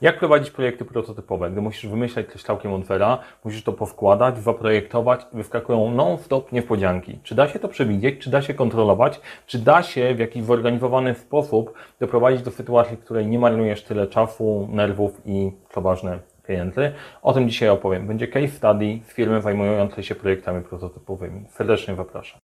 Jak 0.00 0.18
prowadzić 0.18 0.50
projekty 0.50 0.84
prototypowe? 0.84 1.50
Gdy 1.50 1.60
musisz 1.60 1.90
wymyślać 1.90 2.26
od 2.74 2.86
zera, 2.86 3.18
musisz 3.44 3.62
to 3.62 3.72
powkładać, 3.72 4.38
zaprojektować 4.38 5.20
wyskakują 5.32 5.90
non-stop 5.90 6.52
niespodzianki. 6.52 7.18
Czy 7.22 7.34
da 7.34 7.48
się 7.48 7.58
to 7.58 7.68
przewidzieć? 7.68 8.20
Czy 8.20 8.30
da 8.30 8.42
się 8.42 8.54
kontrolować? 8.54 9.20
Czy 9.46 9.58
da 9.58 9.82
się 9.82 10.14
w 10.14 10.18
jakiś 10.18 10.44
zorganizowany 10.44 11.14
sposób 11.14 11.74
doprowadzić 12.00 12.42
do 12.42 12.50
sytuacji, 12.50 12.96
w 12.96 13.00
której 13.00 13.26
nie 13.26 13.38
marnujesz 13.38 13.82
tyle 13.82 14.06
czasu, 14.06 14.68
nerwów 14.72 15.20
i, 15.24 15.52
co 15.70 15.80
ważne, 15.80 16.18
pieniędzy? 16.46 16.92
O 17.22 17.32
tym 17.32 17.48
dzisiaj 17.48 17.68
opowiem. 17.68 18.06
Będzie 18.06 18.28
case 18.28 18.48
study 18.48 18.98
z 19.04 19.12
firmy 19.12 19.42
zajmującej 19.42 20.04
się 20.04 20.14
projektami 20.14 20.62
prototypowymi. 20.62 21.44
Serdecznie 21.48 21.94
zapraszam. 21.94 22.45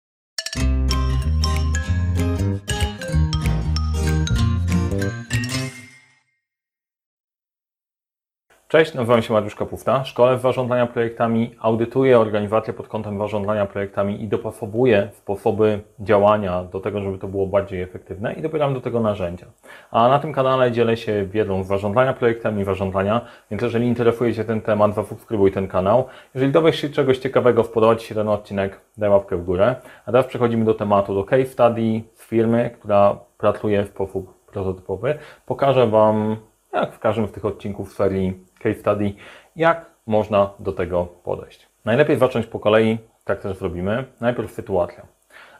Cześć, 8.70 8.94
nazywam 8.94 9.22
się 9.22 9.32
Mariusz 9.32 9.54
Kapufta. 9.54 10.04
Szkole 10.04 10.36
w 10.36 10.40
zarządzania 10.40 10.86
projektami, 10.86 11.54
audytuję 11.60 12.18
organizację 12.18 12.72
pod 12.72 12.88
kątem 12.88 13.18
zarządzania 13.18 13.66
projektami 13.66 14.22
i 14.22 14.28
dopasowuję 14.28 15.08
sposoby 15.12 15.80
działania 16.00 16.64
do 16.64 16.80
tego, 16.80 17.00
żeby 17.00 17.18
to 17.18 17.28
było 17.28 17.46
bardziej 17.46 17.82
efektywne 17.82 18.32
i 18.32 18.42
dobieram 18.42 18.74
do 18.74 18.80
tego 18.80 19.00
narzędzia. 19.00 19.46
A 19.90 20.08
na 20.08 20.18
tym 20.18 20.32
kanale 20.32 20.72
dzielę 20.72 20.96
się 20.96 21.26
wiedzą 21.26 21.64
z 21.64 21.66
zarządzania 21.66 22.12
projektami 22.12 22.62
i 22.62 22.64
zarządzania, 22.64 23.20
więc 23.50 23.62
jeżeli 23.62 23.86
interesuje 23.86 24.34
Cię 24.34 24.44
ten 24.44 24.60
temat, 24.60 24.94
zasubskrybuj 24.94 25.52
ten 25.52 25.68
kanał. 25.68 26.04
Jeżeli 26.34 26.52
dowiesz 26.52 26.76
się 26.76 26.90
czegoś 26.90 27.18
ciekawego, 27.18 27.64
podoba 27.64 27.96
Ci 27.96 28.06
się 28.06 28.14
ten 28.14 28.28
odcinek, 28.28 28.80
daj 28.98 29.10
łapkę 29.10 29.36
w 29.36 29.44
górę. 29.44 29.74
A 30.06 30.12
teraz 30.12 30.26
przechodzimy 30.26 30.64
do 30.64 30.74
tematu, 30.74 31.14
do 31.14 31.24
case 31.24 31.46
study 31.46 32.02
z 32.14 32.26
firmy, 32.26 32.70
która 32.78 33.16
pracuje 33.38 33.84
w 33.84 33.88
sposób 33.88 34.46
prototypowy. 34.46 35.18
Pokażę 35.46 35.86
Wam, 35.86 36.36
jak 36.72 36.92
w 36.92 36.98
każdym 36.98 37.26
z 37.28 37.32
tych 37.32 37.44
odcinków 37.44 37.92
serii 37.92 38.44
case 38.58 38.80
study, 38.80 39.12
jak 39.56 39.86
można 40.06 40.50
do 40.58 40.72
tego 40.72 41.06
podejść. 41.24 41.68
Najlepiej 41.84 42.18
zacząć 42.18 42.46
po 42.46 42.60
kolei, 42.60 42.98
tak 43.24 43.40
też 43.40 43.56
zrobimy. 43.56 44.04
Najpierw 44.20 44.50
sytuacja. 44.50 45.06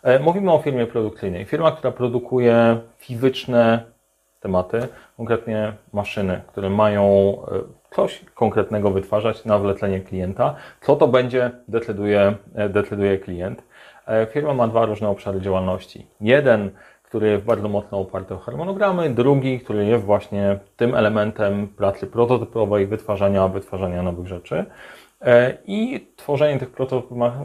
E, 0.03 0.19
mówimy 0.19 0.53
o 0.53 0.59
firmie 0.59 0.87
produkcyjnej. 0.87 1.45
Firma, 1.45 1.73
która 1.73 1.93
produkuje 1.93 2.81
fizyczne 2.99 3.83
tematy, 4.41 4.89
konkretnie 5.17 5.73
maszyny, 5.93 6.41
które 6.47 6.71
mają 6.71 7.03
e, 7.03 7.95
coś 7.95 8.25
konkretnego 8.35 8.91
wytwarzać 8.91 9.45
na 9.45 9.59
wlecenie 9.59 10.01
klienta. 10.01 10.55
Co 10.81 10.97
to 10.97 11.09
będzie, 11.09 11.51
decyduje, 11.69 12.35
e, 12.55 12.69
decyduje 12.69 13.19
klient. 13.19 13.63
Firma 14.31 14.55
ma 14.55 14.69
dwa 14.69 14.87
różne 14.87 15.09
obszary 15.09 15.41
działalności. 15.41 16.07
Jeden 16.21 16.71
który 17.11 17.29
jest 17.29 17.45
bardzo 17.45 17.69
mocno 17.69 17.99
oparty 17.99 18.35
o 18.35 18.39
harmonogramy, 18.39 19.11
drugi, 19.11 19.61
który 19.61 19.87
jest 19.87 20.05
właśnie 20.05 20.59
tym 20.77 20.95
elementem 20.95 21.69
pracy 21.69 22.07
prototypowej, 22.07 22.87
wytwarzania, 22.87 23.49
wytwarzania 23.49 24.03
nowych 24.03 24.27
rzeczy. 24.27 24.65
E, 25.23 25.59
I 25.67 26.07
tworzenie 26.17 26.59
tych 26.59 26.71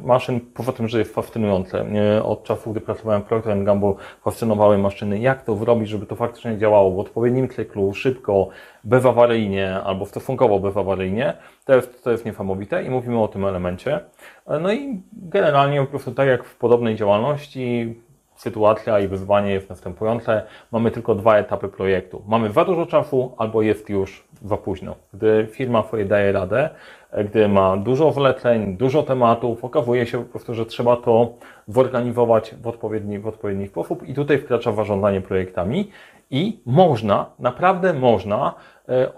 maszyn, 0.03 0.39
poza 0.39 0.72
tym, 0.72 0.88
że 0.88 0.99
jest 0.99 1.13
fascynujące. 1.13 1.85
Od 2.23 2.44
czasu, 2.44 2.72
gdy 2.72 2.81
pracowałem 2.81 3.22
w 3.22 3.25
Procter 3.25 3.63
Gamble, 3.63 3.94
fascynowały 4.23 4.77
maszyny, 4.77 5.19
jak 5.19 5.44
to 5.44 5.55
zrobić, 5.55 5.89
żeby 5.89 6.05
to 6.05 6.16
faktycznie 6.16 6.57
działało 6.57 6.91
w 6.91 7.00
odpowiednim 7.00 7.50
cyklu, 7.50 7.94
szybko, 7.94 8.50
bezawaryjnie 8.83 9.73
albo 9.73 10.05
stosunkowo 10.05 10.59
bezawaryjnie. 10.59 11.33
To 11.66 11.75
jest, 11.75 12.03
to 12.03 12.11
jest 12.11 12.25
niesamowite 12.25 12.83
i 12.83 12.89
mówimy 12.89 13.23
o 13.23 13.27
tym 13.27 13.45
elemencie. 13.45 14.00
E, 14.47 14.59
no 14.59 14.73
i 14.73 15.02
generalnie 15.13 15.81
po 15.81 15.88
prostu 15.88 16.11
tak 16.11 16.27
jak 16.27 16.44
w 16.44 16.57
podobnej 16.57 16.95
działalności, 16.95 17.95
sytuacja 18.36 19.00
i 19.00 19.08
wyzwanie 19.08 19.52
jest 19.52 19.69
następujące. 19.69 20.44
Mamy 20.72 20.91
tylko 20.91 21.16
dwa 21.16 21.38
etapy 21.38 21.67
projektu. 21.67 22.23
Mamy 22.28 22.52
za 22.52 22.66
dużo 22.66 22.86
czasu 22.86 23.36
albo 23.38 23.61
jest 23.61 23.89
już 23.89 24.28
za 24.45 24.58
późno. 24.58 24.95
Gdy 25.14 25.47
firma 25.52 25.83
sobie 25.83 26.05
daje 26.05 26.31
radę, 26.31 26.69
gdy 27.23 27.47
ma 27.47 27.78
dużo 27.78 28.11
wleceń, 28.11 28.78
dużo 28.78 29.03
tematów, 29.03 29.63
okazuje 29.63 30.06
się 30.06 30.23
po 30.23 30.30
prostu, 30.30 30.53
że 30.53 30.66
trzeba 30.66 30.95
to 30.95 31.33
zorganizować 31.67 32.56
w 32.62 32.68
odpowiedni, 32.68 33.19
w 33.19 33.28
odpowiedni 33.28 33.68
sposób 33.68 34.07
i 34.07 34.13
tutaj 34.13 34.38
wkracza 34.38 34.72
zarządzanie 34.72 35.22
projektami 35.22 35.91
i 36.31 36.62
można, 36.66 37.25
naprawdę 37.40 37.94
można 37.94 38.53
e, 38.90 39.12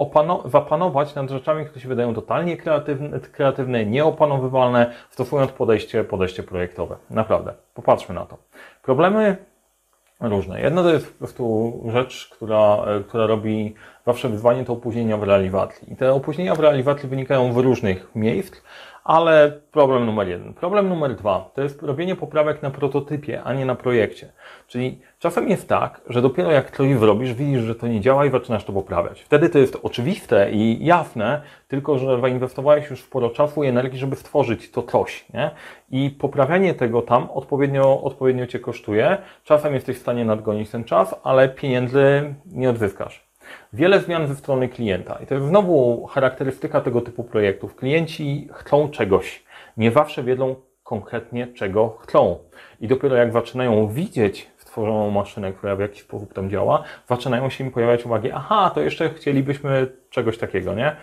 zapanować 0.46 1.16
nad 1.16 1.30
rzeczami, 1.30 1.66
które 1.66 1.82
się 1.82 1.88
wydają 1.88 2.14
totalnie 2.14 2.58
kreatywne, 2.58 3.20
kreatywne 3.20 3.86
nieopanowywalne, 3.86 4.94
stosując 5.10 5.52
podejście, 5.52 6.04
podejście 6.04 6.44
projektowe. 6.44 6.96
Naprawdę. 7.10 7.54
Popatrzmy 7.74 8.16
na 8.16 8.26
to. 8.26 8.38
Problemy 8.88 9.36
różne. 10.22 10.62
Jedno 10.62 10.84
to 10.84 10.94
jest 10.94 11.12
po 11.12 11.18
prostu 11.18 11.74
rzecz, 11.92 12.30
która, 12.32 12.78
która 13.08 13.28
robi 13.28 13.76
zawsze 14.06 14.30
wyzwanie, 14.30 14.66
to 14.66 14.74
opóźnienia 14.74 15.18
w 15.18 15.24
realizacji. 15.24 15.94
I 15.94 15.96
te 15.96 16.14
opóźnienia 16.14 16.56
w 16.56 16.60
realizacji 16.60 17.10
wynikają 17.10 17.54
w 17.54 17.58
różnych 17.58 18.16
miejsc, 18.16 18.62
ale 19.08 19.52
problem 19.72 20.06
numer 20.06 20.28
jeden. 20.28 20.54
Problem 20.54 20.90
numer 20.90 21.16
dwa 21.16 21.50
to 21.54 21.62
jest 21.62 21.84
robienie 21.84 22.16
poprawek 22.16 22.62
na 22.62 22.72
prototypie, 22.72 23.44
a 23.44 23.54
nie 23.54 23.66
na 23.66 23.76
projekcie. 23.76 24.32
Czyli 24.68 25.00
czasem 25.20 25.50
jest 25.50 25.70
tak, 25.70 26.02
że 26.10 26.22
dopiero 26.22 26.52
jak 26.52 26.78
coś 26.78 26.98
zrobisz, 26.98 27.34
widzisz, 27.34 27.62
że 27.62 27.76
to 27.76 27.88
nie 27.88 28.02
działa 28.02 28.26
i 28.26 28.32
zaczynasz 28.32 28.64
to 28.64 28.74
poprawiać. 28.74 29.22
Wtedy 29.22 29.50
to 29.50 29.60
jest 29.60 29.78
oczywiste 29.84 30.52
i 30.52 30.86
jasne, 30.86 31.42
tylko 31.68 31.98
że 31.98 32.22
zainwestowałeś 32.22 32.90
już 32.90 33.02
sporo 33.02 33.30
czasu 33.30 33.64
i 33.64 33.68
energii, 33.68 34.00
żeby 34.00 34.16
stworzyć 34.16 34.72
to 34.72 34.84
coś. 34.84 35.26
Nie? 35.34 35.52
I 35.90 36.10
poprawianie 36.10 36.74
tego 36.74 37.02
tam 37.02 37.30
odpowiednio, 37.32 38.02
odpowiednio 38.02 38.48
Cię 38.48 38.60
kosztuje. 38.60 39.18
Czasem 39.44 39.74
jesteś 39.74 39.98
w 39.98 40.02
stanie 40.02 40.26
nadgonić 40.26 40.70
ten 40.70 40.84
czas, 40.84 41.16
ale 41.24 41.50
pieniędzy 41.50 42.34
nie 42.46 42.70
odzyskasz. 42.70 43.27
Wiele 43.74 44.00
zmian 44.00 44.28
ze 44.28 44.36
strony 44.36 44.70
klienta. 44.70 45.18
I 45.24 45.26
to 45.26 45.36
jest 45.36 45.48
znowu 45.48 46.06
charakterystyka 46.06 46.82
tego 46.82 47.02
typu 47.02 47.24
projektów. 47.24 47.76
Klienci 47.76 48.50
chcą 48.54 48.90
czegoś. 48.90 49.44
Nie 49.78 49.92
zawsze 49.92 50.24
wiedzą 50.24 50.56
konkretnie, 50.84 51.48
czego 51.48 51.98
chcą. 52.00 52.38
I 52.82 52.88
dopiero 52.88 53.16
jak 53.16 53.34
zaczynają 53.34 53.88
widzieć 53.88 54.50
stworzoną 54.58 55.12
maszynę, 55.12 55.54
która 55.54 55.76
w 55.76 55.80
jakiś 55.80 56.02
sposób 56.02 56.34
tam 56.34 56.50
działa, 56.50 56.84
zaczynają 57.10 57.50
się 57.50 57.64
im 57.64 57.72
pojawiać 57.72 58.06
uwagi, 58.06 58.32
aha, 58.32 58.72
to 58.76 58.82
jeszcze 58.82 59.10
chcielibyśmy 59.10 59.88
czegoś 60.10 60.38
takiego, 60.38 60.74
nie? 60.74 60.96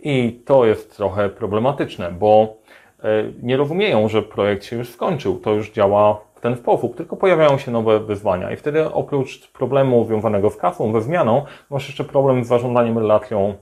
I 0.00 0.42
to 0.44 0.64
jest 0.64 0.96
trochę 0.96 1.28
problematyczne, 1.28 2.10
bo 2.10 2.56
e, 3.02 3.04
nie 3.42 3.56
rozumieją, 3.56 4.08
że 4.08 4.22
projekt 4.22 4.64
się 4.64 4.76
już 4.76 4.88
skończył, 4.88 5.38
to 5.38 5.52
już 5.52 5.70
działa 5.70 6.20
ten 6.42 6.56
sposób, 6.56 6.96
tylko 6.96 7.16
pojawiają 7.16 7.58
się 7.58 7.70
nowe 7.70 8.00
wyzwania 8.00 8.52
i 8.52 8.56
wtedy 8.56 8.92
oprócz 8.92 9.52
problemu 9.52 10.04
związanego 10.04 10.50
z 10.50 10.56
kasą, 10.56 10.92
ze 10.92 11.02
zmianą, 11.02 11.44
masz 11.70 11.86
jeszcze 11.86 12.04
problem 12.04 12.44
z 12.44 12.48
zarządzaniem 12.48 12.98
relacją 12.98 13.54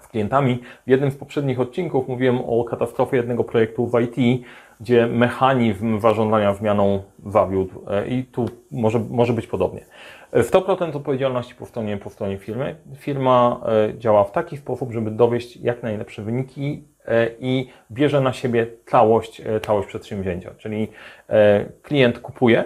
z 0.00 0.08
klientami. 0.08 0.58
W 0.86 0.90
jednym 0.90 1.10
z 1.10 1.16
poprzednich 1.16 1.60
odcinków 1.60 2.08
mówiłem 2.08 2.38
o 2.40 2.64
katastrofie 2.64 3.16
jednego 3.16 3.44
projektu 3.44 3.86
w 3.86 4.00
IT, 4.00 4.44
gdzie 4.80 5.06
mechanizm 5.06 6.00
zarządzania 6.00 6.54
zmianą 6.54 7.02
zawiódł 7.26 7.84
e, 7.90 8.08
i 8.08 8.24
tu 8.24 8.46
może, 8.70 9.00
może 9.10 9.32
być 9.32 9.46
podobnie. 9.46 9.84
100% 10.32 10.96
odpowiedzialności 10.96 11.54
po 11.54 11.66
stronie, 11.66 11.96
po 11.96 12.10
stronie 12.10 12.38
firmy. 12.38 12.76
Firma 12.98 13.60
e, 13.66 13.98
działa 13.98 14.24
w 14.24 14.32
taki 14.32 14.56
sposób, 14.56 14.92
żeby 14.92 15.10
dowieść 15.10 15.56
jak 15.56 15.82
najlepsze 15.82 16.22
wyniki 16.22 16.84
E, 16.99 16.99
i 17.40 17.70
bierze 17.90 18.20
na 18.20 18.32
siebie 18.32 18.66
całość, 18.86 19.40
e, 19.40 19.60
całość 19.60 19.88
przedsięwzięcia. 19.88 20.50
Czyli 20.58 20.88
e, 21.28 21.64
klient 21.82 22.18
kupuje, 22.18 22.64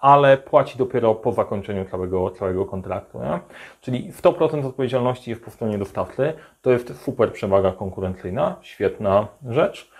ale 0.00 0.36
płaci 0.36 0.78
dopiero 0.78 1.14
po 1.14 1.32
zakończeniu 1.32 1.84
całego, 1.84 2.30
całego 2.30 2.66
kontraktu. 2.66 3.18
Nie? 3.18 3.38
Czyli 3.80 4.12
100% 4.12 4.66
odpowiedzialności 4.66 5.30
jest 5.30 5.44
po 5.44 5.50
stronie 5.50 5.78
dostawcy. 5.78 6.32
To 6.62 6.70
jest 6.70 7.02
super 7.02 7.32
przewaga 7.32 7.72
konkurencyjna, 7.72 8.56
świetna 8.62 9.28
rzecz. 9.48 9.90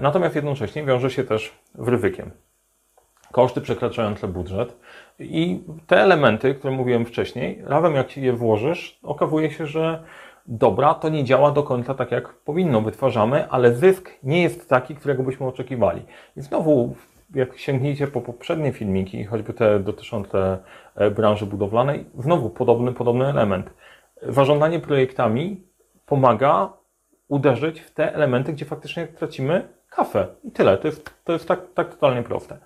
Natomiast 0.00 0.34
jednocześnie 0.34 0.84
wiąże 0.84 1.10
się 1.10 1.24
też 1.24 1.52
z 1.74 1.88
ryzykiem. 1.88 2.30
Koszty 3.32 3.60
przekraczające 3.60 4.28
budżet 4.28 4.76
i 5.18 5.60
te 5.86 6.02
elementy, 6.02 6.54
które 6.54 6.74
mówiłem 6.74 7.06
wcześniej, 7.06 7.62
razem 7.64 7.94
jak 7.94 8.16
je 8.16 8.32
włożysz, 8.32 8.98
okazuje 9.02 9.50
się, 9.50 9.66
że 9.66 10.02
dobra, 10.48 10.94
to 10.94 11.08
nie 11.08 11.24
działa 11.24 11.50
do 11.50 11.62
końca 11.62 11.94
tak, 11.94 12.12
jak 12.12 12.34
powinno, 12.34 12.80
wytwarzamy, 12.80 13.48
ale 13.50 13.74
zysk 13.74 14.10
nie 14.22 14.42
jest 14.42 14.68
taki, 14.68 14.94
którego 14.94 15.22
byśmy 15.22 15.46
oczekiwali. 15.46 16.02
I 16.36 16.40
znowu, 16.40 16.94
jak 17.34 17.58
sięgniecie 17.58 18.06
po 18.06 18.20
poprzednie 18.20 18.72
filmiki, 18.72 19.24
choćby 19.24 19.52
te 19.52 19.80
dotyczące 19.80 20.58
e, 20.94 21.10
branży 21.10 21.46
budowlanej, 21.46 22.04
znowu 22.18 22.50
podobny, 22.50 22.92
podobny 22.92 23.26
element. 23.26 23.70
Zarządzanie 24.22 24.80
projektami 24.80 25.62
pomaga 26.06 26.72
uderzyć 27.28 27.80
w 27.80 27.90
te 27.90 28.14
elementy, 28.14 28.52
gdzie 28.52 28.64
faktycznie 28.64 29.06
tracimy 29.06 29.68
kafę. 29.90 30.26
I 30.44 30.50
tyle. 30.50 30.78
To 30.78 30.88
jest, 30.88 31.10
to 31.24 31.32
jest 31.32 31.48
tak, 31.48 31.60
tak 31.74 31.90
totalnie 31.90 32.22
proste. 32.22 32.58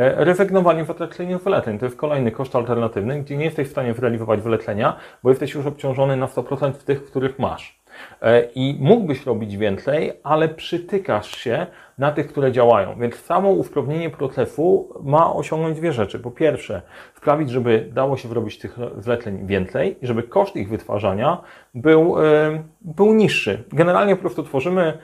E, 0.00 0.24
rezygnowanie 0.24 0.84
z 0.84 0.90
atrakcyjnych 0.90 1.42
wyleceń 1.42 1.78
to 1.78 1.86
jest 1.86 1.96
kolejny 1.96 2.32
koszt 2.32 2.56
alternatywny, 2.56 3.22
gdzie 3.22 3.36
nie 3.36 3.44
jesteś 3.44 3.68
w 3.68 3.70
stanie 3.70 3.94
zrealizować 3.94 4.40
wylecenia, 4.40 4.96
bo 5.22 5.30
jesteś 5.30 5.54
już 5.54 5.66
obciążony 5.66 6.16
na 6.16 6.26
100% 6.26 6.72
w 6.72 6.84
tych, 6.84 7.04
których 7.04 7.38
masz. 7.38 7.80
E, 8.22 8.42
I 8.54 8.78
mógłbyś 8.80 9.26
robić 9.26 9.56
więcej, 9.56 10.12
ale 10.22 10.48
przytykasz 10.48 11.36
się 11.36 11.66
na 11.98 12.12
tych, 12.12 12.28
które 12.28 12.52
działają. 12.52 12.98
Więc 13.00 13.14
samo 13.14 13.50
usprawnienie 13.50 14.10
procesu 14.10 14.94
ma 15.02 15.32
osiągnąć 15.34 15.76
dwie 15.76 15.92
rzeczy. 15.92 16.18
Po 16.18 16.30
pierwsze, 16.30 16.82
sprawić, 17.14 17.50
żeby 17.50 17.88
dało 17.92 18.16
się 18.16 18.28
wyrobić 18.28 18.58
tych 18.58 18.76
zleceń 18.98 19.46
więcej 19.46 19.96
i 20.02 20.06
żeby 20.06 20.22
koszt 20.22 20.56
ich 20.56 20.68
wytwarzania 20.68 21.42
był, 21.74 22.24
e, 22.24 22.62
był 22.80 23.14
niższy. 23.14 23.64
Generalnie 23.72 24.16
po 24.16 24.22
prostu 24.22 24.42
tworzymy 24.42 24.98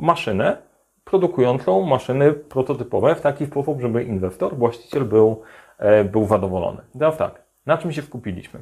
maszynę 0.00 0.67
produkującą 1.10 1.82
maszyny 1.82 2.32
prototypowe 2.32 3.14
w 3.14 3.20
taki 3.20 3.46
sposób, 3.46 3.80
żeby 3.80 4.04
inwestor, 4.04 4.56
właściciel 4.56 5.04
był, 5.04 5.42
e, 5.78 6.04
był 6.04 6.26
zadowolony. 6.26 6.78
Teraz 6.98 7.16
tak, 7.16 7.42
na 7.66 7.78
czym 7.78 7.92
się 7.92 8.02
skupiliśmy? 8.02 8.60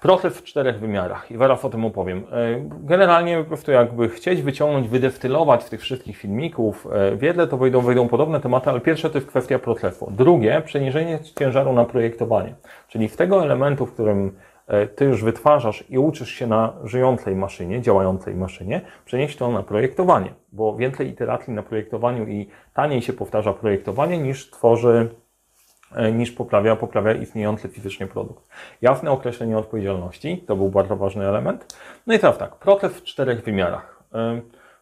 Proces 0.00 0.38
w 0.38 0.44
czterech 0.44 0.80
wymiarach 0.80 1.30
i 1.30 1.36
zaraz 1.36 1.64
o 1.64 1.70
tym 1.70 1.84
opowiem. 1.84 2.18
E, 2.18 2.24
generalnie 2.80 3.38
po 3.38 3.44
prostu 3.44 3.72
jakby 3.72 4.08
chcieć 4.08 4.42
wyciągnąć, 4.42 4.88
wydestylować 4.88 5.62
z 5.62 5.70
tych 5.70 5.80
wszystkich 5.80 6.16
filmików 6.16 6.86
e, 6.92 7.16
wiele, 7.16 7.46
to 7.46 7.56
wejdą, 7.56 7.80
wejdą 7.80 8.08
podobne 8.08 8.40
tematy, 8.40 8.70
ale 8.70 8.80
pierwsze 8.80 9.10
to 9.10 9.18
jest 9.18 9.28
kwestia 9.28 9.58
procesu. 9.58 10.10
Drugie, 10.10 10.62
przeniesienie 10.64 11.18
ciężaru 11.38 11.72
na 11.72 11.84
projektowanie, 11.84 12.54
czyli 12.88 13.08
w 13.08 13.16
tego 13.16 13.42
elementu, 13.42 13.86
w 13.86 13.92
którym 13.92 14.32
ty 14.96 15.04
już 15.04 15.24
wytwarzasz 15.24 15.84
i 15.88 15.98
uczysz 15.98 16.30
się 16.30 16.46
na 16.46 16.72
żyjącej 16.84 17.36
maszynie, 17.36 17.82
działającej 17.82 18.34
maszynie, 18.34 18.80
przenieść 19.04 19.36
to 19.36 19.52
na 19.52 19.62
projektowanie, 19.62 20.34
bo 20.52 20.76
więcej 20.76 21.08
iteracji 21.08 21.52
na 21.52 21.62
projektowaniu 21.62 22.26
i 22.26 22.48
taniej 22.74 23.02
się 23.02 23.12
powtarza 23.12 23.52
projektowanie 23.52 24.18
niż 24.18 24.50
tworzy 24.50 25.08
E, 25.94 26.12
niż 26.12 26.30
poprawia, 26.30 26.76
poprawia 26.76 27.12
istniejący 27.12 27.68
fizycznie 27.68 28.06
produkt. 28.06 28.44
Jasne 28.82 29.10
określenie 29.10 29.58
odpowiedzialności, 29.58 30.44
to 30.46 30.56
był 30.56 30.68
bardzo 30.68 30.96
ważny 30.96 31.28
element. 31.28 31.78
No 32.06 32.14
i 32.14 32.18
teraz 32.18 32.38
tak, 32.38 32.56
proces 32.56 32.92
w 32.92 33.02
czterech 33.02 33.44
wymiarach. 33.44 34.02
E, 34.14 34.40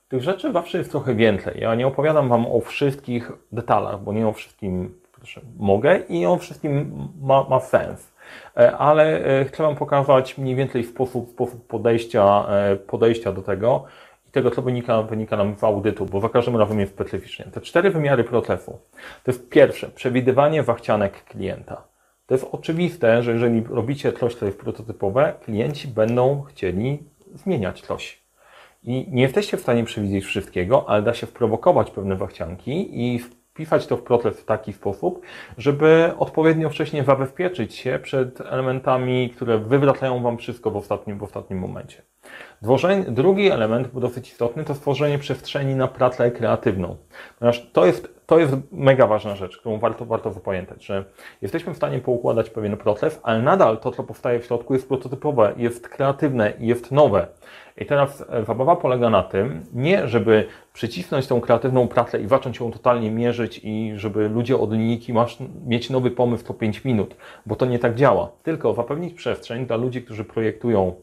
tych 0.08 0.23
rzeczy 0.23 0.52
zawsze 0.52 0.79
jest 0.79 0.90
trochę 0.90 1.14
więcej. 1.14 1.61
Ja 1.61 1.75
nie 1.75 1.87
opowiadam 1.87 2.29
Wam 2.29 2.46
o 2.46 2.61
wszystkich 2.61 3.32
detalach, 3.52 4.00
bo 4.00 4.12
nie 4.12 4.29
o 4.29 4.32
wszystkim 4.32 5.00
proszę, 5.18 5.40
mogę 5.58 5.98
i 6.08 6.26
o 6.26 6.36
wszystkim 6.36 6.92
ma, 7.20 7.44
ma 7.48 7.60
sens. 7.60 8.12
E, 8.56 8.76
ale 8.76 9.20
chcę 9.44 9.62
Wam 9.62 9.76
pokazać 9.76 10.38
mniej 10.38 10.54
więcej 10.54 10.84
sposób, 10.84 11.30
sposób 11.30 11.66
podejścia, 11.66 12.46
podejścia 12.86 13.32
do 13.32 13.42
tego, 13.42 13.84
i 14.28 14.30
tego, 14.30 14.50
co 14.50 14.62
wynika, 14.62 15.02
wynika 15.02 15.36
nam 15.36 15.56
z 15.56 15.64
audytu, 15.64 16.06
bo 16.06 16.20
za 16.20 16.28
każdym 16.28 16.56
razem 16.56 16.80
jest 16.80 16.92
specyficznie. 16.92 17.44
Te 17.44 17.60
cztery 17.60 17.90
wymiary 17.90 18.24
procesu. 18.24 18.78
To 19.24 19.30
jest 19.30 19.48
pierwsze, 19.48 19.88
przewidywanie 19.88 20.62
wachcianek 20.62 21.24
klienta. 21.24 21.82
To 22.26 22.34
jest 22.34 22.46
oczywiste, 22.52 23.22
że 23.22 23.32
jeżeli 23.32 23.64
robicie 23.70 24.12
coś, 24.12 24.34
co 24.34 24.46
jest 24.46 24.58
prototypowe, 24.58 25.34
klienci 25.44 25.88
będą 25.88 26.42
chcieli 26.42 26.98
zmieniać 27.34 27.80
coś. 27.80 28.22
I 28.84 29.06
nie 29.10 29.22
jesteście 29.22 29.56
w 29.56 29.60
stanie 29.60 29.84
przewidzieć 29.84 30.24
wszystkiego, 30.24 30.88
ale 30.88 31.02
da 31.02 31.14
się 31.14 31.26
wprowokować 31.26 31.90
pewne 31.90 32.16
wachcianki 32.16 33.04
i 33.06 33.20
wpisać 33.58 33.87
to 33.87 33.96
w 33.96 34.02
proces 34.02 34.40
w 34.40 34.44
taki 34.44 34.72
sposób, 34.72 35.22
żeby 35.58 36.12
odpowiednio 36.19 36.70
wcześnie 36.70 37.05
zabezpieczyć 37.05 37.75
się 37.75 37.99
przed 38.02 38.40
elementami, 38.40 39.31
które 39.31 39.58
wywracają 39.58 40.22
Wam 40.22 40.38
wszystko 40.38 40.70
w 40.70 40.76
ostatnim, 40.76 41.19
w 41.19 41.22
ostatnim 41.22 41.58
momencie. 41.58 42.02
Drugi 43.08 43.50
element, 43.50 43.98
dosyć 43.98 44.28
istotny, 44.28 44.64
to 44.64 44.75
stworzenie 44.75 45.19
przestrzeni 45.19 45.75
na 45.75 45.88
pracę 45.88 46.30
kreatywną. 46.30 46.96
Ponieważ 47.38 47.70
to 47.72 47.86
jest, 47.86 48.08
to 48.26 48.38
jest 48.38 48.52
mega 48.72 49.06
ważna 49.06 49.36
rzecz, 49.36 49.58
którą 49.58 49.78
warto, 49.78 50.06
warto 50.06 50.32
zapamiętać, 50.32 50.84
że 50.84 51.04
jesteśmy 51.42 51.75
w 51.75 51.76
stanie 51.76 51.98
poukładać 51.98 52.50
pewien 52.50 52.76
proces, 52.76 53.20
ale 53.22 53.42
nadal 53.42 53.78
to, 53.78 53.90
co 53.90 54.02
powstaje 54.02 54.40
w 54.40 54.44
środku, 54.44 54.75
jest 54.75 54.88
prototypowe, 54.88 55.52
jest 55.56 55.88
kreatywne 55.88 56.52
jest 56.58 56.92
nowe. 56.92 57.26
I 57.76 57.86
teraz 57.86 58.25
e, 58.30 58.44
zabawa 58.44 58.76
polega 58.76 59.10
na 59.10 59.22
tym, 59.22 59.66
nie 59.75 60.08
żeby 60.08 60.46
przycisnąć 60.72 61.26
tą 61.26 61.40
kreatywną 61.40 61.88
pracę 61.88 62.20
i 62.20 62.28
zacząć 62.28 62.60
ją 62.60 62.72
totalnie 62.72 63.10
mierzyć 63.10 63.60
i 63.64 63.92
żeby 63.96 64.28
ludzie 64.28 64.58
od 64.58 64.72
linijki 64.72 65.12
masz 65.12 65.38
mieć 65.66 65.90
nowy 65.90 66.10
pomysł 66.10 66.44
po 66.44 66.54
5 66.54 66.84
minut, 66.84 67.16
bo 67.46 67.56
to 67.56 67.66
nie 67.66 67.78
tak 67.78 67.94
działa. 67.94 68.30
Tylko 68.42 68.75
zapewnić 68.75 69.14
przestrzeń 69.14 69.66
dla 69.66 69.76
ludzi, 69.76 70.02
którzy 70.02 70.25
projektują 70.25 70.94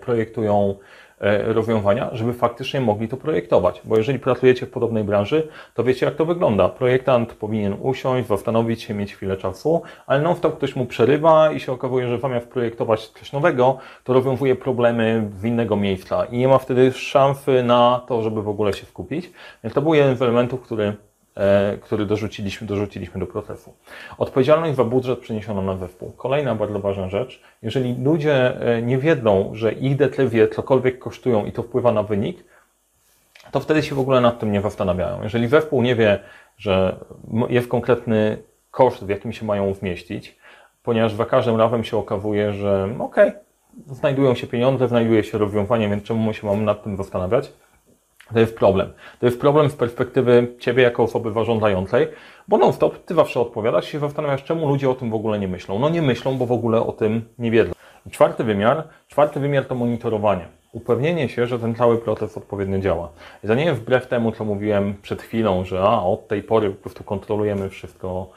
projektują 0.00 0.74
e, 1.20 1.52
rozwiązania, 1.52 2.10
żeby 2.12 2.32
faktycznie 2.32 2.80
mogli 2.80 3.08
to 3.08 3.16
projektować. 3.16 3.80
Bo 3.84 3.96
jeżeli 3.96 4.18
pracujecie 4.18 4.66
w 4.66 4.70
podobnej 4.70 5.04
branży, 5.04 5.48
to 5.74 5.84
wiecie, 5.84 6.06
jak 6.06 6.14
to 6.14 6.24
wygląda. 6.24 6.68
Projektant 6.68 7.32
powinien 7.32 7.76
usiąść, 7.80 8.28
zastanowić 8.28 8.82
się, 8.82 8.94
mieć 8.94 9.14
chwilę 9.14 9.36
czasu, 9.36 9.82
ale 10.06 10.20
non-stop 10.20 10.56
ktoś 10.56 10.76
mu 10.76 10.86
przerywa 10.86 11.52
i 11.52 11.60
się 11.60 11.72
okazuje, 11.72 12.08
że 12.08 12.18
zamiast 12.18 12.48
projektować 12.48 13.08
coś 13.08 13.32
nowego, 13.32 13.78
to 14.04 14.12
rozwiązuje 14.12 14.56
problemy 14.56 15.30
z 15.40 15.44
innego 15.44 15.76
miejsca 15.76 16.24
i 16.24 16.38
nie 16.38 16.48
ma 16.48 16.58
wtedy 16.58 16.92
szansy 16.92 17.62
na 17.62 18.02
to, 18.08 18.22
żeby 18.22 18.42
w 18.42 18.48
ogóle 18.48 18.72
się 18.72 18.86
skupić. 18.86 19.30
Więc 19.64 19.74
to 19.74 19.82
był 19.82 19.94
jeden 19.94 20.16
z 20.16 20.22
elementów, 20.22 20.62
który 20.62 20.86
E, 20.86 21.05
który 21.82 22.06
dorzuciliśmy, 22.06 22.66
dorzuciliśmy 22.66 23.20
do 23.20 23.26
procesu. 23.26 23.74
Odpowiedzialność 24.18 24.76
za 24.76 24.84
budżet 24.84 25.18
przeniesiono 25.18 25.62
na 25.62 25.76
zespół. 25.76 26.12
Kolejna 26.12 26.54
bardzo 26.54 26.80
ważna 26.80 27.08
rzecz. 27.08 27.42
Jeżeli 27.62 28.04
ludzie 28.04 28.60
e, 28.60 28.82
nie 28.82 28.98
wiedzą, 28.98 29.50
że 29.54 29.72
ich 29.72 29.96
decyzje 29.96 30.48
cokolwiek 30.48 30.98
kosztują 30.98 31.44
i 31.44 31.52
to 31.52 31.62
wpływa 31.62 31.92
na 31.92 32.02
wynik, 32.02 32.44
to 33.50 33.60
wtedy 33.60 33.82
się 33.82 33.94
w 33.94 33.98
ogóle 33.98 34.20
nad 34.20 34.38
tym 34.38 34.52
nie 34.52 34.60
zastanawiają. 34.60 35.22
Jeżeli 35.22 35.48
zespół 35.48 35.82
nie 35.82 35.94
wie, 35.94 36.18
że 36.58 36.96
jest 37.48 37.68
konkretny 37.68 38.38
koszt, 38.70 39.04
w 39.04 39.08
jakim 39.08 39.32
się 39.32 39.46
mają 39.46 39.74
zmieścić, 39.74 40.36
ponieważ 40.82 41.14
za 41.14 41.24
każdym 41.24 41.56
razem 41.56 41.84
się 41.84 41.96
okazuje, 41.96 42.52
że 42.52 42.88
okej, 42.98 43.28
okay, 43.28 43.40
znajdują 43.86 44.34
się 44.34 44.46
pieniądze, 44.46 44.88
znajduje 44.88 45.24
się 45.24 45.38
rozwiązanie, 45.38 45.88
więc 45.88 46.04
czemu 46.04 46.32
się 46.32 46.46
mamy 46.46 46.62
nad 46.62 46.82
tym 46.84 46.96
zastanawiać? 46.96 47.52
To 48.32 48.40
jest 48.40 48.56
problem. 48.56 48.92
To 49.20 49.26
jest 49.26 49.40
problem 49.40 49.70
z 49.70 49.76
perspektywy 49.76 50.46
Ciebie 50.58 50.82
jako 50.82 51.02
osoby 51.02 51.32
zarządzającej, 51.32 52.08
bo 52.48 52.58
non-stop 52.58 53.04
Ty 53.04 53.14
zawsze 53.14 53.40
odpowiadasz 53.40 53.88
i 53.88 53.90
się 53.90 53.98
zastanawiasz, 53.98 54.44
czemu 54.44 54.68
ludzie 54.68 54.90
o 54.90 54.94
tym 54.94 55.10
w 55.10 55.14
ogóle 55.14 55.38
nie 55.38 55.48
myślą. 55.48 55.78
No 55.78 55.88
nie 55.88 56.02
myślą, 56.02 56.38
bo 56.38 56.46
w 56.46 56.52
ogóle 56.52 56.86
o 56.86 56.92
tym 56.92 57.28
nie 57.38 57.50
wiedzą. 57.50 57.72
I 58.06 58.10
czwarty 58.10 58.44
wymiar, 58.44 58.88
czwarty 59.08 59.40
wymiar 59.40 59.64
to 59.64 59.74
monitorowanie. 59.74 60.48
Upewnienie 60.72 61.28
się, 61.28 61.46
że 61.46 61.58
ten 61.58 61.74
cały 61.74 61.98
proces 61.98 62.36
odpowiednio 62.36 62.78
działa. 62.78 63.08
I 63.44 63.46
to 63.46 63.54
nie 63.54 63.64
jest 63.64 63.80
wbrew 63.80 64.06
temu, 64.06 64.32
co 64.32 64.44
mówiłem 64.44 64.94
przed 65.02 65.22
chwilą, 65.22 65.64
że 65.64 65.80
a, 65.82 66.02
od 66.02 66.28
tej 66.28 66.42
pory 66.42 66.70
po 66.70 66.76
prostu 66.76 67.04
kontrolujemy 67.04 67.68
wszystko 67.68 68.30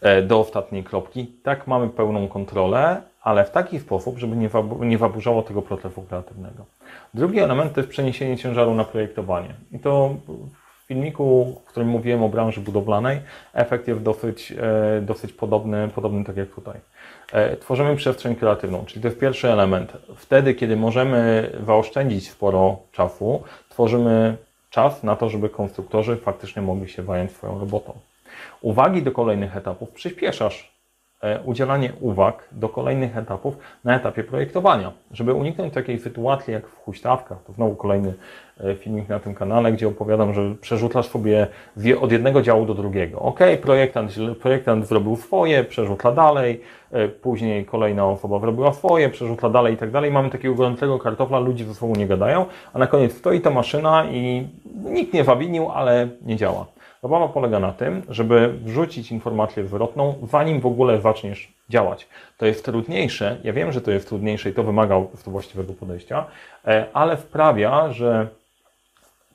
e, 0.00 0.22
do 0.22 0.40
ostatniej 0.40 0.84
kropki. 0.84 1.26
Tak, 1.42 1.66
mamy 1.66 1.88
pełną 1.88 2.28
kontrolę, 2.28 3.02
ale 3.22 3.44
w 3.44 3.50
taki 3.50 3.80
sposób, 3.80 4.18
żeby 4.18 4.36
nie, 4.36 4.50
nie 4.80 4.98
zaburzało 4.98 5.42
tego 5.42 5.62
procesu 5.62 6.02
kreatywnego. 6.02 6.64
Drugi 7.14 7.38
element 7.38 7.74
to 7.74 7.80
jest 7.80 7.90
przeniesienie 7.90 8.36
ciężaru 8.36 8.74
na 8.74 8.84
projektowanie. 8.84 9.54
I 9.72 9.78
to 9.78 10.14
w 10.82 10.86
filmiku, 10.86 11.60
w 11.64 11.68
którym 11.68 11.88
mówiłem 11.88 12.22
o 12.22 12.28
branży 12.28 12.60
budowlanej, 12.60 13.20
efekt 13.52 13.88
jest 13.88 14.02
dosyć, 14.02 14.52
e, 14.52 15.00
dosyć 15.00 15.32
podobny, 15.32 15.88
podobny 15.94 16.24
tak 16.24 16.36
jak 16.36 16.48
tutaj. 16.48 16.80
E, 17.32 17.56
tworzymy 17.56 17.96
przestrzeń 17.96 18.36
kreatywną, 18.36 18.84
czyli 18.86 19.02
to 19.02 19.08
jest 19.08 19.20
pierwszy 19.20 19.52
element. 19.52 19.92
Wtedy, 20.16 20.54
kiedy 20.54 20.76
możemy 20.76 21.50
zaoszczędzić 21.66 22.30
sporo 22.30 22.76
czasu, 22.92 23.42
tworzymy 23.68 24.36
czas 24.70 25.02
na 25.02 25.16
to, 25.16 25.28
żeby 25.28 25.48
konstruktorzy 25.48 26.16
faktycznie 26.16 26.62
mogli 26.62 26.88
się 26.88 27.02
zająć 27.02 27.32
swoją 27.32 27.58
robotą. 27.58 27.92
Uwagi 28.60 29.02
do 29.02 29.12
kolejnych 29.12 29.56
etapów 29.56 29.90
przyspieszasz 29.90 30.71
udzielanie 31.44 31.92
uwag 32.00 32.48
do 32.52 32.68
kolejnych 32.68 33.16
etapów 33.16 33.58
na 33.84 33.96
etapie 33.96 34.24
projektowania, 34.24 34.92
żeby 35.10 35.34
uniknąć 35.34 35.74
takiej 35.74 35.98
sytuacji 35.98 36.52
jak 36.52 36.66
w 36.66 36.76
huśtawkach. 36.76 37.38
To 37.46 37.52
znowu 37.52 37.76
kolejny 37.76 38.14
e, 38.60 38.74
filmik 38.74 39.08
na 39.08 39.20
tym 39.20 39.34
kanale, 39.34 39.72
gdzie 39.72 39.88
opowiadam, 39.88 40.34
że 40.34 40.54
przerzucasz 40.60 41.08
sobie 41.08 41.46
od 42.00 42.12
jednego 42.12 42.42
działu 42.42 42.66
do 42.66 42.74
drugiego. 42.74 43.18
Ok, 43.18 43.38
projektant, 43.62 44.12
projektant 44.40 44.86
zrobił 44.86 45.16
swoje, 45.16 45.64
przerzuca 45.64 46.12
dalej, 46.12 46.60
e, 46.92 47.08
później 47.08 47.64
kolejna 47.64 48.06
osoba 48.06 48.38
zrobiła 48.38 48.72
swoje, 48.72 49.08
przerzuca 49.08 49.48
dalej 49.50 49.74
i 49.74 49.76
tak 49.76 49.90
dalej. 49.90 50.10
Mamy 50.10 50.30
takiego 50.30 50.54
gorącego 50.54 50.98
kartofla, 50.98 51.38
ludzie 51.38 51.64
ze 51.64 51.74
sobą 51.74 51.94
nie 51.94 52.06
gadają, 52.06 52.46
a 52.72 52.78
na 52.78 52.86
koniec 52.86 53.12
stoi 53.12 53.40
ta 53.40 53.50
maszyna 53.50 54.04
i 54.04 54.46
nikt 54.84 55.14
nie 55.14 55.24
zawinił, 55.24 55.70
ale 55.70 56.08
nie 56.22 56.36
działa. 56.36 56.66
Zabawa 57.02 57.28
polega 57.28 57.60
na 57.60 57.72
tym, 57.72 58.02
żeby 58.08 58.48
wrzucić 58.48 59.12
informację 59.12 59.66
zwrotną, 59.66 60.14
zanim 60.30 60.60
w 60.60 60.66
ogóle 60.66 61.00
zaczniesz 61.00 61.52
działać. 61.68 62.08
To 62.38 62.46
jest 62.46 62.64
trudniejsze, 62.64 63.38
ja 63.44 63.52
wiem, 63.52 63.72
że 63.72 63.80
to 63.80 63.90
jest 63.90 64.08
trudniejsze 64.08 64.50
i 64.50 64.54
to 64.54 64.62
wymaga 64.62 65.00
właściwego 65.26 65.72
podejścia, 65.72 66.26
e, 66.66 66.86
ale 66.92 67.16
wprawia, 67.16 67.92
że 67.92 68.28